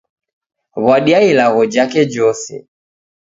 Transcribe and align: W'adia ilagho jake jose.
W'adia 0.85 1.19
ilagho 1.29 1.61
jake 1.73 2.01
jose. 2.13 2.55